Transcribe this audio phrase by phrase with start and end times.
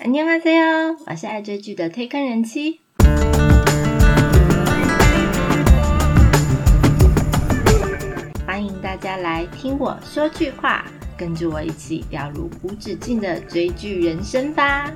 [0.00, 2.79] 안녕하세요，我是爱追剧的推坑人妻。
[8.45, 10.85] 欢迎大家来听我说句话，
[11.17, 14.91] 跟着我一起掉入无止境的追剧人生吧。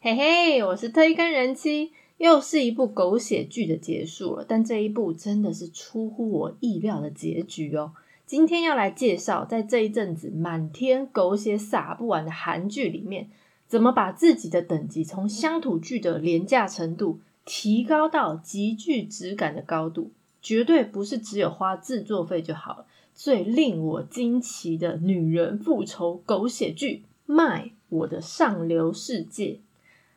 [0.00, 7.92] 嘿嘿，我是推坑人妻，又是一部狗血剧的结束了，但这一部真的是出乎我意料的结局哦。
[8.30, 13.28] 今天要来介绍，在这一阵子满天狗血撒不完的韩剧里面，
[13.66, 22.86] 怎么把自己的等级从乡土剧的廉价程度提高到极具质感的高度，绝对不是只有花制作费就好了。
[23.16, 27.02] 最令我惊奇的女人复仇狗血剧
[27.34, 29.46] 《卖我的上流世界》，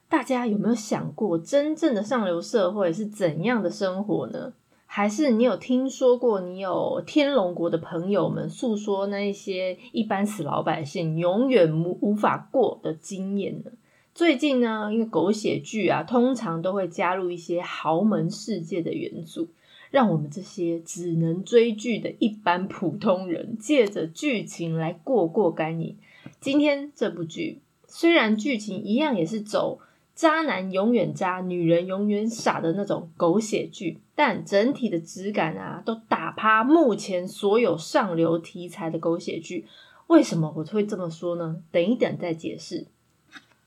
[0.07, 4.53] 大家有没有想过，真正的上流社会是怎样的生活呢？
[4.95, 13.71] 还是你有听说过，你有天龙国的朋友们诉说那一些一般死老百姓永远无无法过的经验呢？
[14.13, 19.47] 最近呢，因为狗血剧啊，通常都会加入一些豪门世界的元素，
[19.89, 25.97] 让我们这些只能追剧的一般普通人，借着剧情来过过干瘾。
[26.39, 29.79] 今天这部剧虽然剧情一样也是走。
[30.15, 39.65] 渣男永远渣，女人永远傻的那种狗血剧，但整体的质感啊，都打趴目前所有上流题材的狗血剧。
[40.07, 41.57] 为什么我会这么说呢？
[41.71, 42.85] 等一等再解释。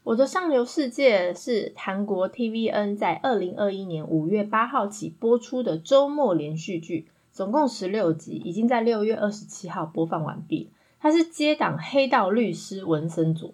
[0.05, 10.71] 我的上流世界是韩国 TVN 在二零二一年五月八号起播出的周末连续剧，总共十六集，已经在六月二十七号播放完毕。
[11.01, 13.51] 它是接档《黑道律师文森佐》。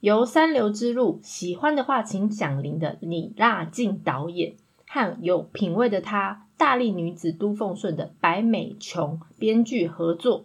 [0.00, 4.54] 由三流之路喜欢的话，请响铃的李娜静导演
[4.86, 10.44] 和有品味的她大力女子都奉顺的白美琼编剧合作，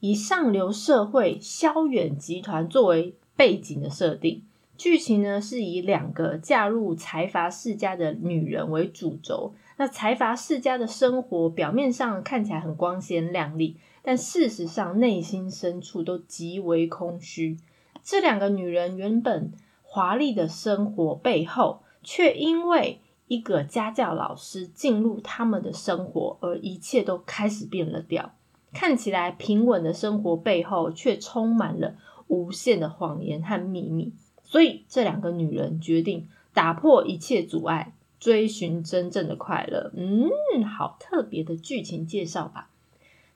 [0.00, 4.42] 以上流社会萧远集团作为背景的设定，
[4.76, 9.54] 剧情呢是以两个嫁入财阀世家的女人为主轴。
[9.76, 17.58] 那财阀世家的生活表面上看起来很光鲜亮丽，但事实上内心深处都极为空虚。
[18.06, 19.50] 这两个女人原本
[19.82, 28.32] 华丽的生活背后，却因为一个家教老师进入他们的生活，而一切都开始变了调。
[28.72, 31.96] 看起来平稳的生活背后，却充满了
[32.28, 34.12] 无限的谎言和秘密。
[34.44, 39.90] 所以，这两个女人决定打破一切阻碍，追寻真正的快乐。
[39.96, 42.70] 嗯，好特别的剧情介绍吧。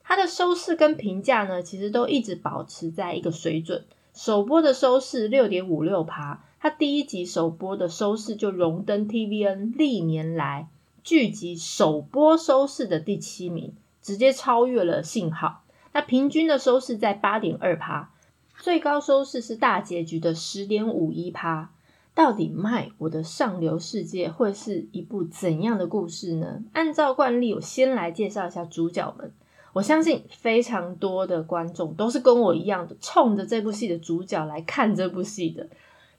[0.05, 3.85] 它的收视跟评价呢，其实都一直保持在一个水准。
[4.13, 10.69] 首播的收视六点五六趴，它第一集首播的收视就荣登 TVN 历年来
[11.03, 15.63] 剧集首播收视的第七名，直接超越了《信号》。
[15.93, 18.13] 那平均的收视在八点二趴，
[18.59, 21.71] 最高收视是大结局的十点五一趴。
[22.13, 26.65] 到底卖我的上流世界会是一部怎样的故事呢？
[26.73, 29.33] 按照惯例，我先来介绍一下主角们。
[29.73, 35.69] 我相信非常多的观众都是跟我一样的，冲着这部戏的主角来看这部戏的。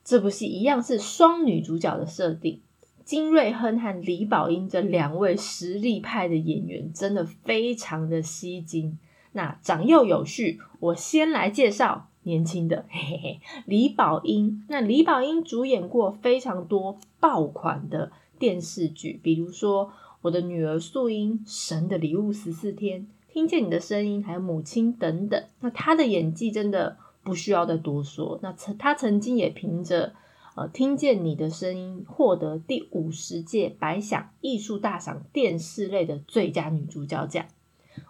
[0.03, 2.61] 这部戏一样是双女主角的设定，
[3.03, 8.97] 金瑞亨和李宝英这两位实力派的演员真的非常的吸睛。
[9.33, 14.65] 那长幼有序，我先来介绍年轻的，嘿嘿，李宝英。
[14.69, 19.87] 那李宝英主演过非常多爆款的电视剧，比如说
[20.21, 23.01] 《我的女儿素英》《神的礼物十四天》。
[23.33, 28.37] 听见你的声音，还有母亲等等，那他的演技真的不需要再多说。
[28.43, 30.13] 那曾他曾经也凭着
[30.57, 37.45] 呃听见你的声音，获得第五十届百想艺术大赏电视类的最佳女主角奖。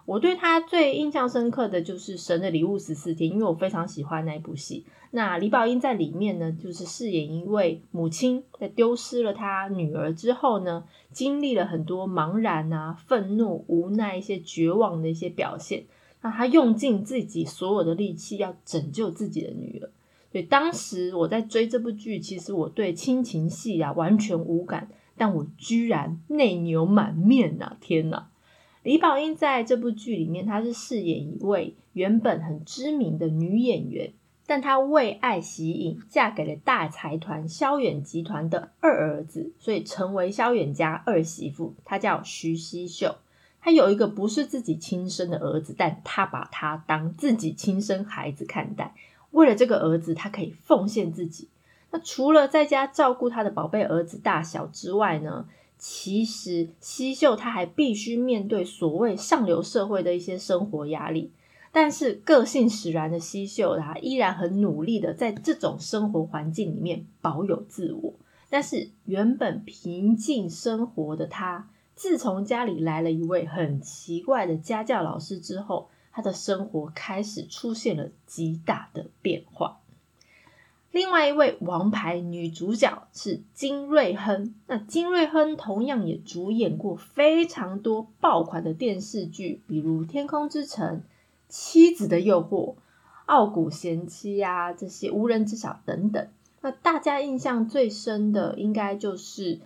[0.06, 4.84] 我对他最印象深刻的就是《神的礼物十四天》，因为我非常喜欢那一部戏。
[5.14, 15.84] 那李宝英在里面呢，就是饰演一位母亲，在丢失了她女儿之后呢，经历了很多茫然啊、愤怒、无奈、一些绝望的一些表现。
[16.22, 19.90] 那她用尽自己所有的力气要拯救自己的女儿。
[20.30, 27.76] 所以当时我在追这部剧，其实我对亲情戏啊完全无感，但我居然内牛满面呐！
[27.82, 28.28] 天呐！
[28.82, 34.14] 李宝英在这部剧里面，她是饰演一位原本很知名的女演员，
[34.46, 41.74] 但她为爱吸引，嫁给了大财团萧远集团的二儿子，所以成为萧远家二媳妇。
[41.84, 43.16] 她叫徐熙秀，
[43.60, 48.94] 她有一个不是自己亲生的儿子，但她把他当自己亲生孩子看待。
[49.30, 51.48] 为了这个儿子，她可以奉献自己。
[51.90, 55.46] 那除了在家照顾她的宝贝儿子大小之外呢？
[55.84, 61.32] 其实，西秀她还必须面对所谓上流社会的一些生活压力。
[61.74, 68.12] 但是个性使然的西秀，他依然很努力的在这种生活环境里面保有自我。
[68.50, 79.78] 但是原本平静生活的他，自从家里来了一位很奇怪的家教老师之后，他的生活开始出现了极大的变化。
[80.90, 90.98] 另外一位王牌女主角是金瑞亨，那金瑞亨同样也主演过非常多爆款的电视剧，比如《天空之城》。
[91.52, 92.76] 妻子的诱惑、
[93.26, 96.26] 傲骨贤妻呀，这些无人知晓等等。
[96.62, 99.60] 那大家印象最深的，应该就是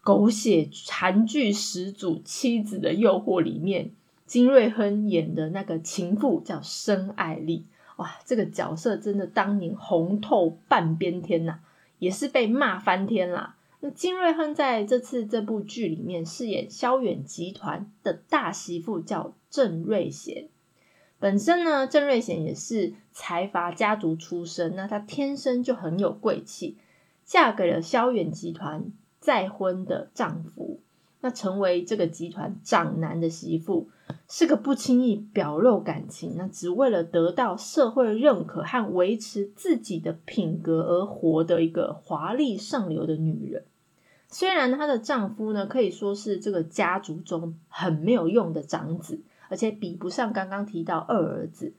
[0.00, 3.90] 狗血韩剧始祖《妻子的诱惑》里面
[4.24, 7.66] 金瑞亨演的那个情妇叫申爱丽。
[7.96, 11.58] 哇，这个角色真的当年红透半边天呐，
[11.98, 13.56] 也是被骂翻天啦。
[13.80, 20.48] 那金瑞亨在这次这部剧里面饰演萧远集团的大媳妇，叫郑瑞贤。
[21.18, 26.76] 本身呢，郑瑞贤也是财阀家族出身，那她天生就很有贵气，
[27.24, 30.80] 嫁给了萧远集团再婚的丈夫，
[31.20, 33.88] 那成为这个集团长男的媳妇，
[34.28, 43.64] 是个不轻易表露感情，那只为了得到社会认可和维持自己的品格而活的一个华丽上流的女人。
[44.28, 49.22] 虽然她的丈夫呢，可以说是这个家族中很没有用的长子。
[49.48, 51.72] 而且比不上刚刚提到二儿子，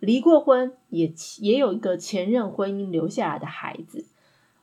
[0.00, 4.04] 离过婚，也也有一个前任婚姻留下来的孩子，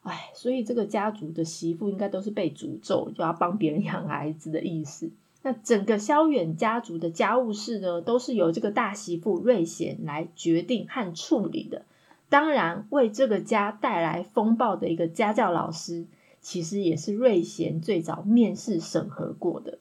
[0.04, 5.12] 哎，所以这个家族的媳妇应该都是被诅咒，就要帮别人养孩子的意思。
[5.42, 11.84] 那整个萧远家族的家务事呢，都是由这个大媳妇瑞贤来决定和处理的。
[12.30, 16.06] 当然，为这个家带来风暴的一个家教老师，
[16.40, 19.80] 其实也是瑞贤最早面试审核过的。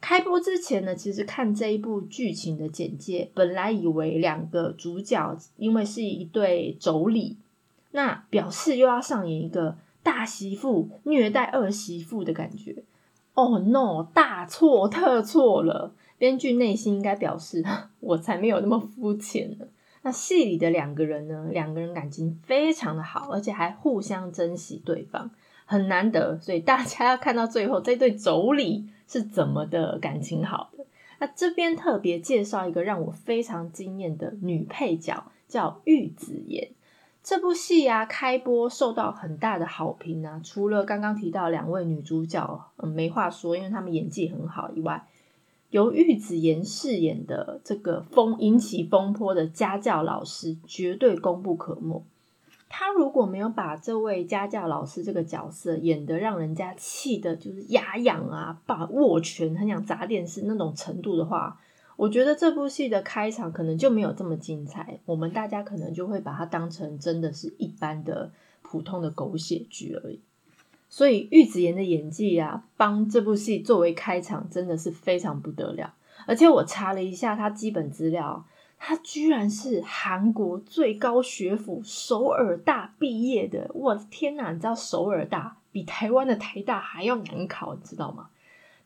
[0.00, 7.36] 开播之前呢，其实看这一部剧情的简介，本来以为两个主角因为是一对妯娌，
[7.90, 12.84] 那表示又要上演一个大媳妇虐待二媳妇的感觉。
[13.34, 14.04] Oh no！
[14.14, 15.94] 大错特错了。
[16.16, 17.64] 编剧内心应该表示，
[18.00, 19.66] 我才没有那么肤浅呢。
[20.02, 25.30] 那戏里的两个人呢，两个人感情非常的好，而且还互相珍惜对方，
[25.66, 26.38] 很难得。
[26.40, 28.84] 所以大家要看到最后，这对妯娌。
[29.08, 30.86] 是怎么的感情好的？
[31.18, 36.70] 那这边特别介绍一个让我非常惊艳的女配角，叫玉子妍。
[37.20, 40.40] 这部戏啊，开播受到很大的好评啊。
[40.44, 45.06] 除了刚刚提到两位女主角，嗯，没话说，因为她们演技很好以外，
[45.70, 52.04] 由玉子妍饰演的这个风引起风波的家教老师，绝对功不可没。
[52.70, 61.58] 他如果没有把这位家教老师这个角色演得让人家气的，就是牙痒啊，把握拳很想砸电视那种程度的话，
[61.96, 65.00] 我觉得这部戏的开场可能就没有这么精彩。
[65.06, 68.30] 我们大家可能就会把它当成真的是一般的
[68.60, 70.20] 普通的狗血剧而已。
[70.90, 75.94] 所以玉子妍的演技啊，帮这部戏作为开场真的是非常不得了。
[76.26, 78.44] 而且我查了一下他基本资料。
[78.78, 83.70] 他居然是韩国最高学府首尔大毕业的！
[83.74, 88.30] 我的天哪，你知道首尔大比台湾的台大还要难考，你知道吗？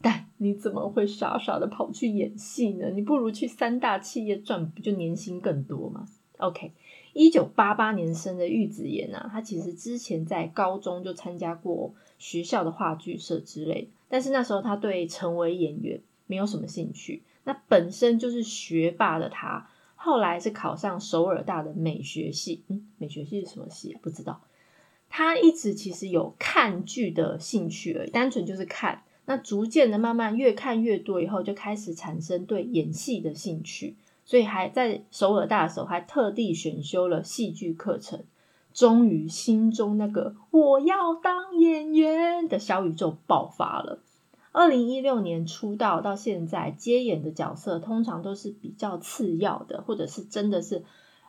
[0.01, 2.91] 但你怎么会傻傻的跑去演戏呢？
[2.91, 6.09] 你不如去三大企业赚，不就年薪更多吗
[6.39, 6.73] ？OK，
[7.13, 17.23] 一九八八年生的玉子妍啊，她其实之前在高中就参加过学校的话剧社之类，但是那时候她对成为演员没有什么兴趣。
[17.45, 19.69] 那本身就是学霸的她。
[20.05, 23.97] 后来是考上首尔大的美学系，嗯，美学系是什么系？
[24.03, 24.41] 不知道。
[25.09, 29.05] 他一直其实有看剧的兴趣而已，单纯就是看。
[29.27, 38.25] 那逐渐的慢慢越看越多以后，就开始产生对演戏的兴趣，所以还在首尔大的时候还特地选修了戏剧课程。
[38.73, 44.03] 终于心中那个我要当演员的小宇宙爆发了。
[44.53, 50.85] 二零一六年出道到现在接演的角色，通常都是比较次要的，或者是真的是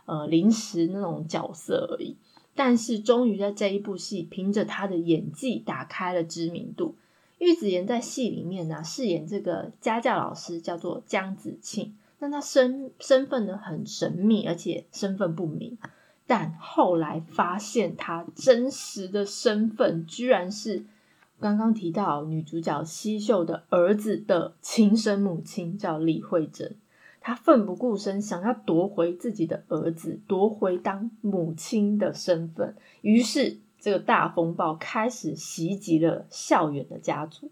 [0.05, 2.17] 呃临时那种角色而已。
[2.53, 6.95] 但是终于在这一部戏，凭着他的演技打开了知名度。
[7.39, 11.95] 玉子妍在戏里面呢，饰演这个家教老师，叫做江子庆。
[12.19, 15.77] 但他身身份呢很神秘，而且身份不明。
[16.27, 20.83] 但后来发现他真实的身份，居然是。
[21.43, 26.77] 刚刚提到女主角西秀的儿子的亲生母亲叫李慧珍，
[27.19, 32.77] 她奋不顾身想要夺回自己的儿子，夺回当母亲的身份。
[33.01, 37.51] 于是，这个大风暴开始袭击了校园的家族。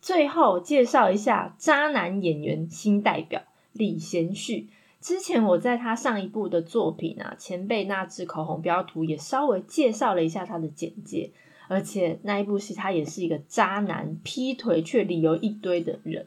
[0.00, 4.68] 最后介绍一下渣男演员新代表李贤旭，
[5.00, 11.32] 之前我在他上一部的作品啊，《前辈那支口红标图》也稍微介绍了一下他的简介，
[11.72, 16.26] 而且那一部戏他也是一个渣男，劈腿却理由一堆的人。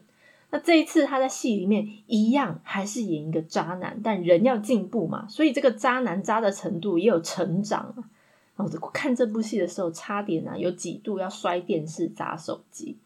[0.50, 7.94] 那这一次他在戏里面一样还是演一个渣男，但人要进步嘛，所以这个渣男渣的程度也有成长
[8.54, 8.64] 啊。
[8.64, 12.96] 我看这部戏的时候，差点啊有几度要摔电视、砸手机。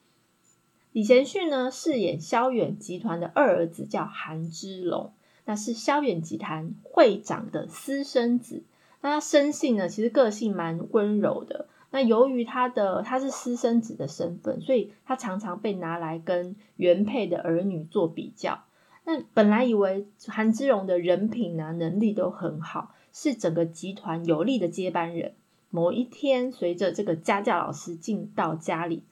[0.92, 5.12] 李贤旭呢饰演萧远集团的二儿子，叫韩之龙。
[5.46, 8.62] 那是萧远集团会长的私生子，
[9.00, 11.66] 那他生性呢，其实个性蛮温柔的。
[11.90, 18.62] 那由于他的他是私生子的身份，所以他常常被拿来跟原配的儿女做比较。
[19.04, 25.34] 那本来以为韩之荣的人品啊能力都很好，是整个集团有力的接班人。
[25.70, 29.02] 某一天，随着这个家教老师进到家里，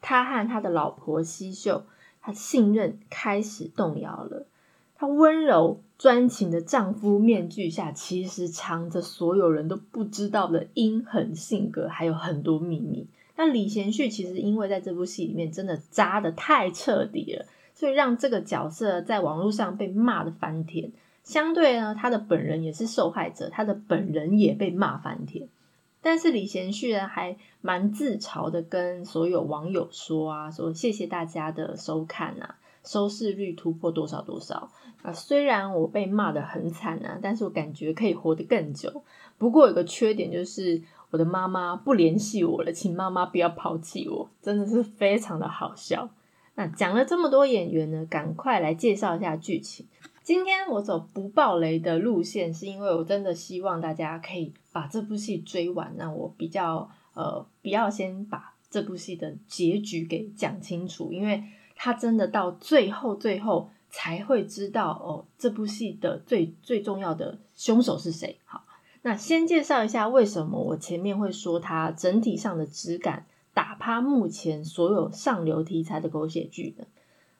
[0.00, 1.84] 他和他的老婆西秀，
[2.20, 4.46] 他信任开始动摇了。
[4.98, 13.06] 她温柔专情的丈夫面具下，其实藏着所有人都不知道的阴狠性格，还有很多秘密。
[13.36, 20.90] 那李贤旭其实因为在这部戏里面真的渣的太彻底了，所以让这个角色在网络上被骂的翻天。
[21.22, 25.48] 相对呢，他的本人也是受害者，他的本人也被骂翻天。
[26.00, 32.56] 但是李贤旭呢，还蛮自嘲的跟所有网友说啊，说谢谢大家的收看啊。
[32.86, 34.70] 收视率突破多少多少
[35.02, 35.12] 啊！
[35.12, 39.02] 虽然我被骂的很惨啊，但是我感觉可以活得更久。
[39.36, 46.08] 不过有个缺点就是我的妈妈不联系我了，请妈妈不要抛弃我，真的是非常的好笑。
[46.54, 49.84] 那讲了这么多演员呢，赶快来介绍一下剧情。
[50.22, 55.92] 今天我走不爆雷的路线，是因为我真的希望大家可以把这部戏追完。
[55.96, 61.42] 那我比较呃，不要先把这部戏的结局给讲清楚，因为。
[61.76, 68.38] 他真的到最后，最后才会知道哦，这部戏的最最重要的凶手是谁。
[68.44, 68.64] 好，
[69.02, 76.86] 那先介绍一下为什么我前面会说它整体上的质感打趴目前所有上流题材的狗血剧呢？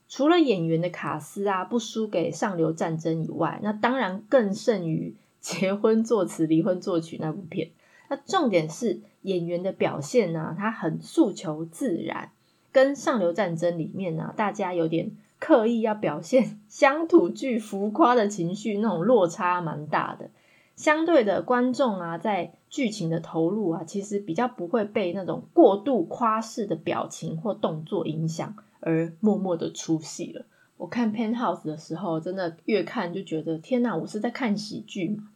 [0.08, 7.70] 除了演员的卡斯啊不输给上流战争以外，那当然更胜于结婚作词、离婚作曲那部片。
[8.08, 12.30] 那重点是演员的表现呢，他很诉求自然。
[12.76, 20.28] 跟上流战争里面呢，大家有点刻意要表现 乡土剧浮夸的情绪，那种落差蛮大的。
[20.74, 30.44] 相对的，观众啊，在剧情的投入啊，其实比较不会被那种过度夸饰的表情或动作影响，而默默的出戏了。
[30.76, 35.30] 我看《Penthouse》的时候，真的越看就觉得，天哪，我是在看喜剧嘛。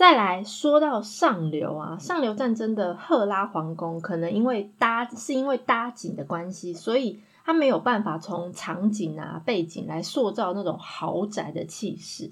[0.00, 12.30] 再来说到上流啊，上流战争的赫拉皇宫，可能因为搭是因为搭景的关系，所以它没有办法从场景啊背景来塑造那种豪宅的气势。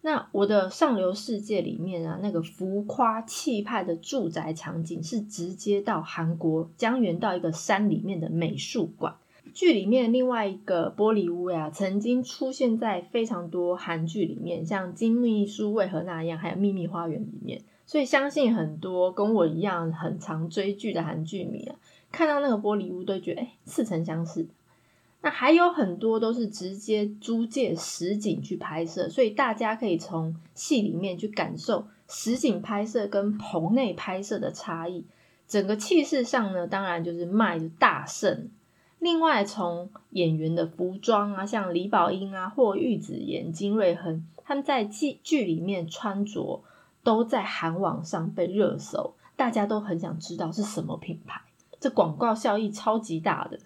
[0.00, 9.16] 那我的上流世界里面啊，那个浮夸气派的住宅场景，是直接到韩国江原到一个山里面的美术馆。
[9.52, 21.76] 剧里面另外一个玻璃屋呀，曾经出现在非常多韩剧里面，像《金秘书为何那样》还有《秘密花园》里面，所以相信很多跟我一样很常追剧的韩剧迷啊，
[22.10, 24.46] 看到那个玻璃屋都觉得哎似曾相识。
[25.24, 35.04] 那还有很多都是直接租借实景去拍摄，所以大家可以从戏里面去感受实景拍摄跟棚内拍摄的差异。
[35.46, 38.48] 整个气势上呢，当然就是卖大胜。
[39.02, 46.62] 另外，从演员的服装啊，像李宝英啊，或玉子妍、金瑞亨，他们在剧剧里面穿着
[47.02, 51.42] 都在韩网上被热搜，大家都很想知道是什么品牌，
[51.80, 53.58] 这广告效益超级大的。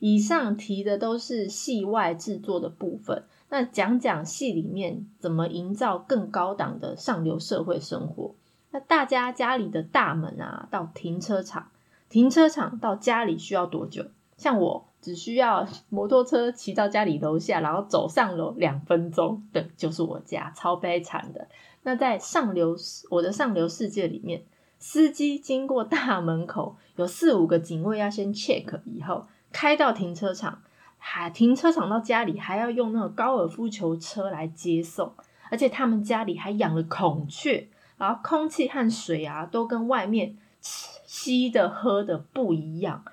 [0.00, 8.34] 以上提的都是戏外制作的部分，那讲讲戏里面怎么营造更高档的上流社会生活。
[8.72, 11.70] 那大家家里的大门啊，到停车场，
[12.08, 14.06] 停车场到家里需要多久？
[14.36, 21.48] 像我只需要摩托车骑到家里楼下，然后走上楼两分钟，对，就是我家，超悲惨的。
[21.82, 22.76] 那在上流
[23.10, 24.42] 我的上流世界里面，
[24.78, 30.60] 司机经过大门口，有四五个警卫要先 check，以后开到停车场，
[30.98, 35.12] 还停车场到家里还要用那个高尔夫球车来接送，
[35.50, 43.04] 而且他们家里还养了孔雀，然后空气和水啊都跟外面吸的喝的不一样。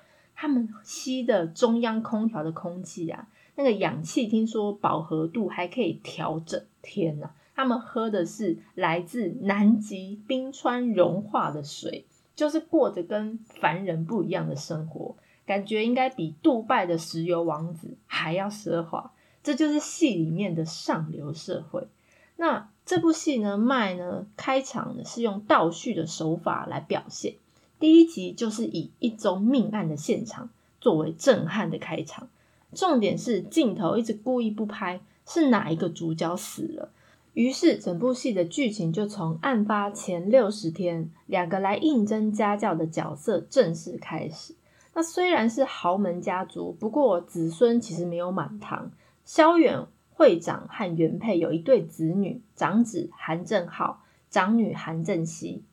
[0.44, 6.62] 他们吸的中央空调的空气啊，那个氧气听说饱和度还可以调整。
[6.82, 12.04] 天呐，他们喝的是来自南极冰川融化的水，
[12.36, 19.12] 就是过着跟凡人不一样的生活，感觉应该比杜拜的石油王子还要奢华。
[19.42, 21.88] 这就是戏里面的上流社会。
[22.36, 27.36] 那这部戏呢，麦呢开场呢是用倒叙的手法来表现。
[27.78, 30.50] 第一集就是以一宗命案的现场
[30.80, 32.28] 作为震撼的开场，
[32.72, 36.90] 重点是镜头一直故意不拍是哪一个主角死了。
[37.34, 44.54] 于是整部戏的剧情就从案发前六十天，两个来应征家教的角色正式开始。
[44.94, 48.92] 那虽然是豪门家族，不过子孙其实没有满堂。
[49.24, 55.64] 萧远会长和原配有一对子女，长子韩正浩，长女韩正熙。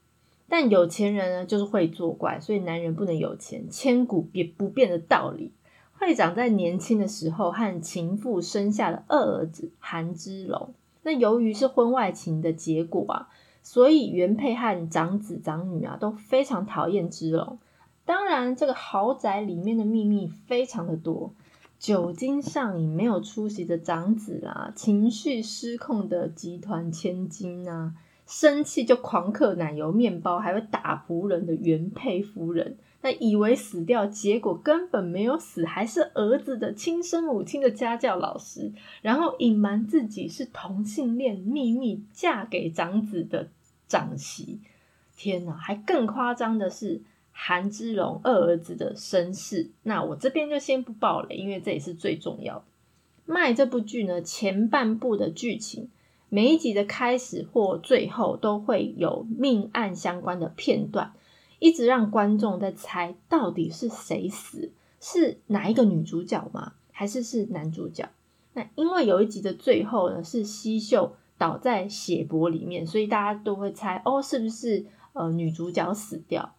[0.51, 5.53] 但有钱人呢，就是会作怪，所以男人不能有钱，千古也不变的道理。
[5.93, 10.73] 会长在年轻的时候和情妇生下了二儿子韩之龙。
[11.03, 13.29] 那由于是婚外情的结果啊，
[13.63, 17.57] 所以原配和长子长女啊都非常讨厌之龙。
[18.03, 21.33] 当然，这个豪宅里面的秘密非常的多，
[21.79, 27.93] 酒精上瘾没有出息的长子啊，情绪失控的集团千金啊，
[28.31, 32.77] 生气就狂嗑奶油面包，还会打仆人的原配夫人。
[33.01, 38.71] 那以为死掉，结果根本没有死，还是儿子的亲生母亲的家教老师，
[39.01, 43.49] 然后隐瞒自己是同性恋，秘密嫁给长子的
[43.87, 44.61] 长媳。
[45.17, 49.71] 天哪，还更夸张的是韩之龙二儿子的身世。
[49.83, 52.63] 那我这边就先不爆雷，因为这也是最重要的。
[53.25, 55.89] 卖这部剧呢，前半部的剧情，
[56.33, 61.11] 每一集的开始或最后都会有命案相关的片段。
[61.59, 64.71] 一直让观众在猜到底是谁死，
[65.01, 66.71] 是哪一个女主角吗？
[66.93, 68.07] 还是是男主角？
[68.53, 76.55] 那因为有一集的最后呢是西秀倒在血泊里面，所以大家都会猜哦，是不是呃女主角死掉？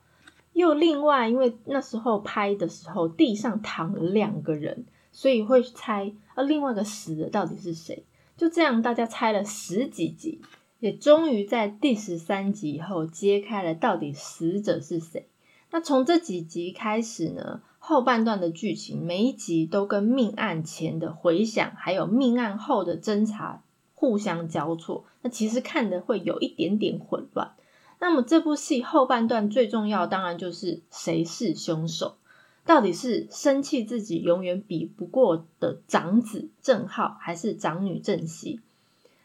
[0.53, 8.05] 又另外因为那时候拍的时候地上躺了两个人，所以会猜呃另外一个死的到底是谁？
[8.37, 10.41] 就这样大家猜了十几集。
[10.81, 15.29] 也终于在第十三集以后揭开了到底死者是谁。
[15.71, 23.63] 那从这几集开始呢，后半段的剧情每一集都跟命案前的回想，还有命案后的侦查
[23.95, 25.05] 互相交错。
[25.21, 27.53] 那其实看的会有一点点混乱。
[28.01, 32.17] 那么这部戏后半段最重要，当然就是谁是凶手？
[32.65, 38.61] 到底是生气自己永远比不过的长子郑浩，还是长女郑熙？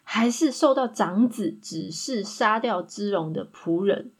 [0.04, 4.12] 还是受到长子指示杀掉之荣的仆人，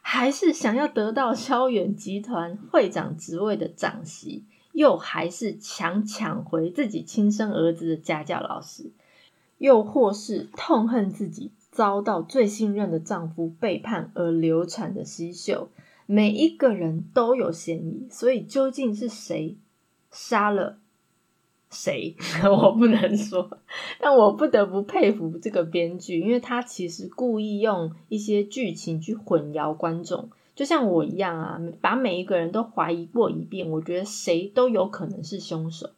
[0.00, 8.90] 还是想要得到萧远集团会长职位的长媳，又还是想抢回自己亲生儿子的家教老师，
[9.58, 15.68] 又或是痛恨自己遭到最信任的丈夫背叛而流产的西秀，
[16.06, 19.56] 每一个人都有嫌疑，所以究竟是谁
[20.10, 20.78] 杀了？
[21.68, 22.16] 谁
[22.48, 23.58] 我不能说，
[23.98, 35.90] 但我不得不佩服这个编剧，因为他其实故意用一些剧情去混淆观众，就像我一样啊，把每一个人都怀疑过一遍，我觉得谁都有可能是凶手，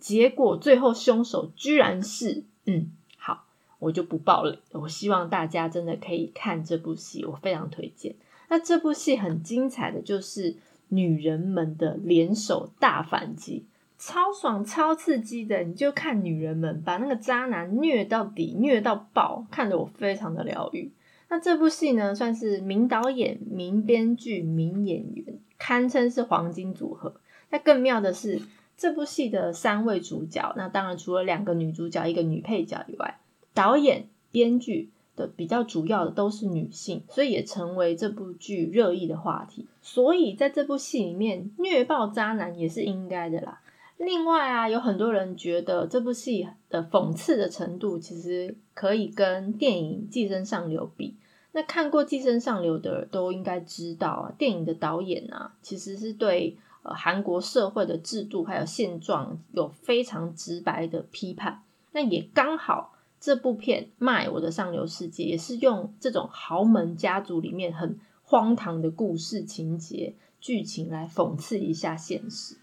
[0.00, 2.42] 结果最后凶手居然是……
[2.66, 3.44] 嗯，好，
[3.78, 4.58] 我就不爆了。
[4.72, 8.16] 我希望大家真的可以看这部戏，我非常推荐。
[8.52, 10.56] 那这部戏很精彩的就是
[10.88, 13.64] 女人们的联手大反击。
[13.96, 20.92] 超爽、超刺激的，你就看女人们把那个渣男虐到底、虐到爆，看得我非常的疗愈。
[21.30, 27.14] 那这部戏呢，算是名导演、名编剧、名演员，堪称是黄金组合。
[27.48, 28.42] 那更妙的是，
[28.76, 33.18] 这部戏的三位主角，那当然除了两个女主角、一个女配角以外，
[33.54, 39.66] 导演、编剧的比较主要的都是女性，所以也成为这部剧热议的话题。
[39.80, 43.60] 所以在这部戏里面，虐爆渣男也是应该的啦。
[43.98, 51.16] 另外啊，有很多人觉得这部戏的讽刺的程度，其实可以跟电影《寄生上流》比。
[51.52, 61.62] 那看过《寄生上流》的都应该知道啊，电影的导演啊，其实是对呃韩国社会的制度还有现状有非常直白的批判。
[61.92, 72.56] 那也刚好这部片《卖我的上流世界》也是用这种豪门家族里面很荒唐的故事情节剧情来讽刺一下现实。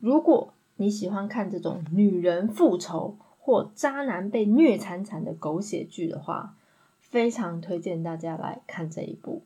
[0.00, 6.54] 如果你喜欢看这种女人复仇或渣男被虐惨惨的狗血剧的话，
[7.00, 9.42] 非常推荐大家来看这一部，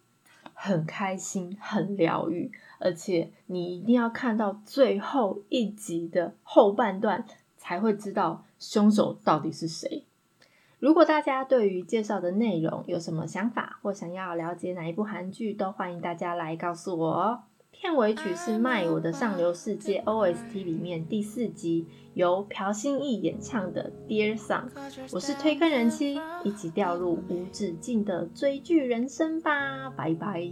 [0.54, 7.24] 很开心，很疗愈，而且你一定要看到最后一集的后半段
[7.56, 10.02] 才会知道凶手到底是谁。
[10.80, 17.40] 如果大家对于介绍的内容有什么想法，或想要了解哪一部韩剧，都欢迎大家来告诉我哦。
[17.72, 24.68] 片尾曲是《卖我的上流世界》OST 里面第四集由朴信义演唱的《Dear Song》。
[25.12, 29.90] 我是推坑人妻，一起掉入无止境的追剧人生吧！
[29.96, 30.48] 拜拜。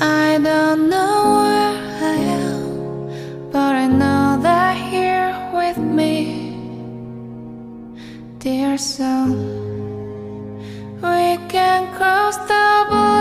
[0.00, 6.41] I don't know where I am, but I know they're here with me.
[8.42, 9.38] Dear son,
[11.00, 13.11] we can cross the blue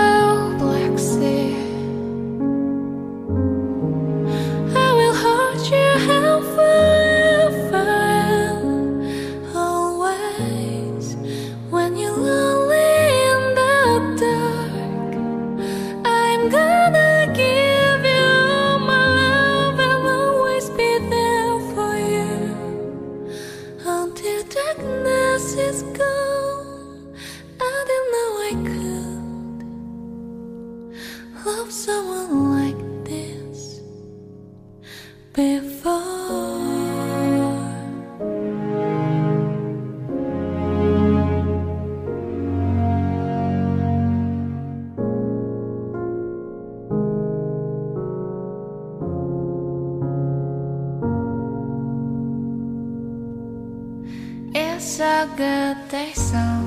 [55.21, 56.65] Tagatesan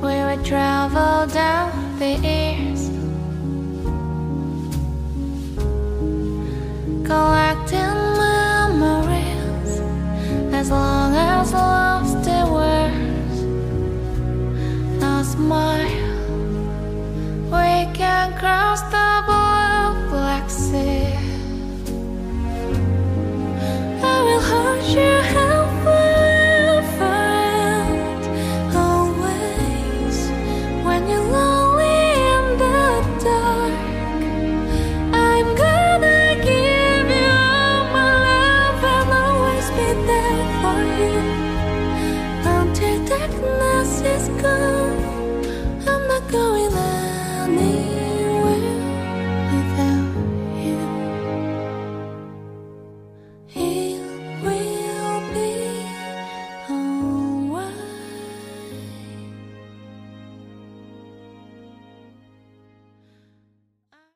[0.00, 2.41] We would travel down the